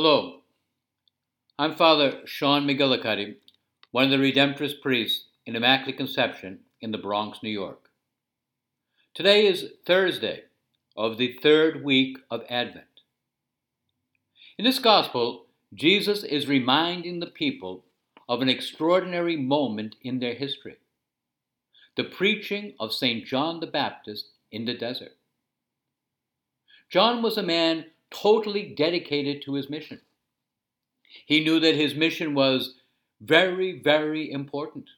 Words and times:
Hello, 0.00 0.42
I'm 1.58 1.74
Father 1.74 2.20
Sean 2.24 2.68
McGillicuddy, 2.68 3.34
one 3.90 4.04
of 4.04 4.10
the 4.10 4.16
Redemptorist 4.16 4.80
priests 4.80 5.24
in 5.44 5.56
Immaculate 5.56 5.96
Conception 5.96 6.60
in 6.80 6.92
the 6.92 6.98
Bronx, 6.98 7.40
New 7.42 7.50
York. 7.50 7.90
Today 9.12 9.44
is 9.44 9.72
Thursday 9.84 10.42
of 10.96 11.18
the 11.18 11.36
third 11.42 11.82
week 11.82 12.16
of 12.30 12.44
Advent. 12.48 13.00
In 14.56 14.64
this 14.64 14.78
Gospel, 14.78 15.46
Jesus 15.74 16.22
is 16.22 16.46
reminding 16.46 17.18
the 17.18 17.26
people 17.26 17.84
of 18.28 18.40
an 18.40 18.48
extraordinary 18.48 19.36
moment 19.36 19.96
in 20.00 20.20
their 20.20 20.34
history 20.34 20.76
the 21.96 22.04
preaching 22.04 22.74
of 22.78 22.92
St. 22.92 23.26
John 23.26 23.58
the 23.58 23.66
Baptist 23.66 24.26
in 24.52 24.64
the 24.64 24.74
desert. 24.74 25.16
John 26.88 27.20
was 27.20 27.36
a 27.36 27.42
man 27.42 27.86
totally 28.10 28.74
dedicated 28.74 29.42
to 29.42 29.54
his 29.54 29.70
mission. 29.70 30.00
He 31.26 31.40
knew 31.40 31.60
that 31.60 31.74
his 31.74 31.94
mission 31.94 32.34
was 32.34 32.74
very, 33.20 33.80
very 33.80 34.30
important. 34.30 34.90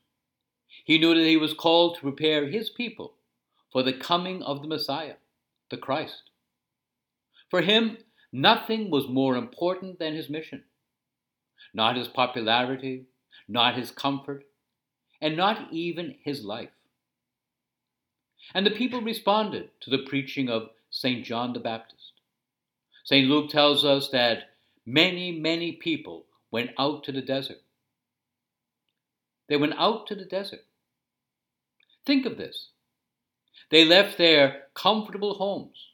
He 0.84 0.98
knew 0.98 1.15
that 1.15 1.27
he 1.27 1.37
was 1.37 1.54
called 1.54 1.96
to 1.96 2.02
prepare 2.02 2.46
his 2.46 2.70
people 2.70 3.15
for 3.73 3.82
the 3.82 3.92
coming 3.92 4.42
of 4.42 4.62
the 4.62 4.68
Messiah, 4.68 5.16
the 5.70 5.77
Christ. 5.77 6.30
For 7.48 7.62
him, 7.62 7.98
nothing 8.32 8.91
was 8.91 9.09
more 9.09 9.37
important 9.37 9.98
than 9.98 10.15
his 10.15 10.29
mission. 10.29 10.65
Not 11.74 11.96
his 11.96 12.09
popularity, 12.09 13.06
not 13.48 13.77
his 13.77 13.90
comfort, 13.90 14.45
and 15.20 15.37
not 15.37 15.73
even 15.73 16.16
his 16.23 16.45
life. 16.45 16.70
And 18.54 18.66
the 18.66 18.70
people 18.70 19.01
responded 19.01 19.70
to 19.80 19.90
the 19.90 19.98
preaching 19.98 20.48
of 20.48 20.70
St. 20.90 21.24
John 21.24 21.52
the 21.52 21.60
Baptist. 21.60 22.20
St. 23.10 23.28
Luke 23.28 23.50
tells 23.50 23.84
us 23.84 24.09
that 24.10 24.50
many, 24.87 25.32
many 25.32 25.73
people 25.73 26.27
went 26.52 26.70
out 26.78 27.02
to 27.02 27.10
the 27.10 27.20
desert. 27.20 27.60
They 29.48 29.57
went 29.57 29.74
out 29.76 30.07
to 30.07 30.15
the 30.15 30.24
desert. 30.24 30.65
Think 32.07 32.24
of 32.24 32.37
this. 32.37 32.68
They 33.73 33.84
left 33.84 34.16
their 34.16 34.66
comfortable 34.74 35.34
homes 35.34 35.88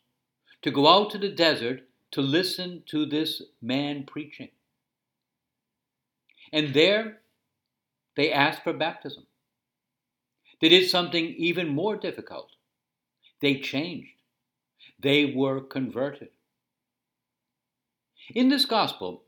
to 0.60 0.70
go 0.70 0.86
out 0.86 1.10
to 1.12 1.16
the 1.16 1.30
desert 1.30 1.84
to 2.10 2.20
listen 2.20 2.82
to 2.90 3.06
this 3.06 3.40
man 3.62 4.04
preaching. 4.06 4.50
And 6.52 6.74
there 6.74 7.20
they 8.14 8.30
asked 8.30 8.62
for 8.62 8.74
baptism. 8.74 9.24
They 10.60 10.68
did 10.68 10.90
something 10.90 11.24
even 11.24 11.68
more 11.68 11.96
difficult. 11.96 12.50
They 13.40 13.58
changed. 13.60 14.20
They 15.00 15.32
were 15.34 15.62
converted. 15.62 16.28
In 18.34 18.48
this 18.48 18.64
gospel, 18.64 19.24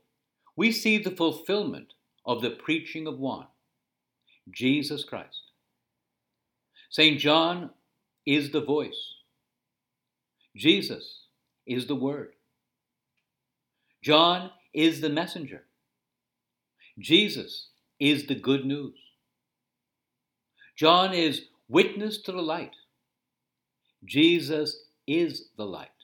we 0.55 0.71
see 0.71 0.97
the 0.97 1.11
fulfillment 1.11 1.93
of 2.25 2.41
the 2.41 2.49
preaching 2.49 3.07
of 3.07 3.17
one, 3.17 3.47
Jesus 4.51 5.03
Christ. 5.03 5.51
St. 6.89 7.19
John 7.19 7.69
is 8.25 8.51
the 8.51 8.61
voice, 8.61 9.15
Jesus 10.55 11.21
is 11.65 11.87
the 11.87 11.95
word. 11.95 12.33
John 14.01 14.51
is 14.73 15.01
the 15.01 15.09
messenger. 15.09 15.63
Jesus 16.97 17.67
is 17.99 18.27
the 18.27 18.35
good 18.35 18.65
news. 18.65 18.97
John 20.75 21.13
is 21.13 21.45
witness 21.67 22.17
to 22.23 22.31
the 22.31 22.41
light. 22.41 22.75
Jesus 24.05 24.77
is 25.05 25.49
the 25.57 25.65
light. 25.65 25.98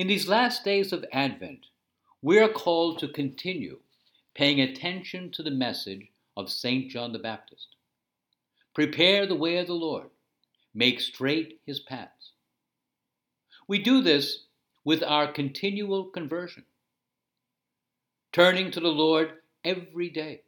In 0.00 0.06
these 0.06 0.26
last 0.26 0.64
days 0.64 0.94
of 0.94 1.04
Advent, 1.12 1.66
we 2.22 2.38
are 2.38 2.48
called 2.48 3.00
to 3.00 3.08
continue 3.08 3.80
paying 4.34 4.58
attention 4.58 5.30
to 5.32 5.42
the 5.42 5.50
message 5.50 6.08
of 6.38 6.50
St. 6.50 6.90
John 6.90 7.12
the 7.12 7.18
Baptist. 7.18 7.76
Prepare 8.74 9.26
the 9.26 9.34
way 9.34 9.58
of 9.58 9.66
the 9.66 9.74
Lord, 9.74 10.08
make 10.72 11.02
straight 11.02 11.60
his 11.66 11.80
paths. 11.80 12.32
We 13.68 13.78
do 13.78 14.00
this 14.00 14.44
with 14.86 15.02
our 15.02 15.30
continual 15.30 16.04
conversion, 16.06 16.64
turning 18.32 18.70
to 18.70 18.80
the 18.80 18.88
Lord 18.88 19.32
every 19.66 20.08
day. 20.08 20.44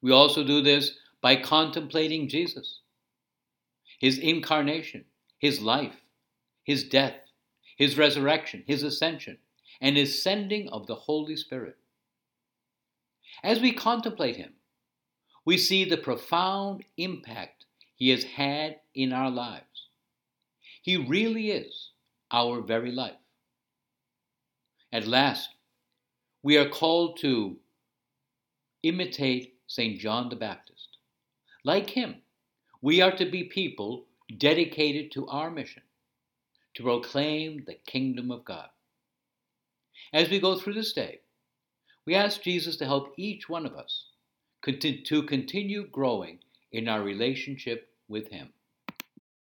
We 0.00 0.10
also 0.10 0.42
do 0.42 0.60
this 0.60 0.96
by 1.20 1.36
contemplating 1.36 2.28
Jesus, 2.28 2.80
his 4.00 4.18
incarnation, 4.18 5.04
his 5.38 5.60
life, 5.60 6.02
his 6.64 6.82
death, 6.82 7.21
his 7.76 7.98
resurrection, 7.98 8.64
his 8.66 8.82
ascension, 8.82 9.38
and 9.80 9.96
his 9.96 10.22
sending 10.22 10.68
of 10.68 10.86
the 10.86 10.94
Holy 10.94 11.36
Spirit. 11.36 11.76
As 13.42 13.60
we 13.60 13.72
contemplate 13.72 14.36
him, 14.36 14.52
we 15.44 15.58
see 15.58 15.84
the 15.84 15.96
profound 15.96 16.84
impact 16.96 17.66
he 17.96 18.10
has 18.10 18.24
had 18.24 18.76
in 18.94 19.12
our 19.12 19.30
lives. 19.30 19.88
He 20.82 20.96
really 20.96 21.50
is 21.50 21.90
our 22.30 22.60
very 22.60 22.92
life. 22.92 23.14
At 24.92 25.06
last, 25.06 25.48
we 26.42 26.56
are 26.58 26.68
called 26.68 27.18
to 27.18 27.56
imitate 28.82 29.54
St. 29.66 29.98
John 29.98 30.28
the 30.28 30.36
Baptist. 30.36 30.98
Like 31.64 31.90
him, 31.90 32.16
we 32.80 33.00
are 33.00 33.16
to 33.16 33.24
be 33.24 33.44
people 33.44 34.06
dedicated 34.38 35.12
to 35.12 35.26
our 35.28 35.50
mission 35.50 35.82
to 36.74 36.82
proclaim 36.82 37.64
the 37.66 37.76
kingdom 37.86 38.30
of 38.30 38.44
God. 38.44 38.68
As 40.12 40.28
we 40.28 40.40
go 40.40 40.58
through 40.58 40.74
this 40.74 40.92
day, 40.92 41.20
we 42.06 42.14
ask 42.14 42.42
Jesus 42.42 42.76
to 42.76 42.84
help 42.84 43.14
each 43.16 43.48
one 43.48 43.66
of 43.66 43.74
us 43.74 44.06
to 44.64 45.22
continue 45.22 45.86
growing 45.88 46.38
in 46.70 46.88
our 46.88 47.02
relationship 47.02 47.88
with 48.08 48.28
Him. 48.28 48.52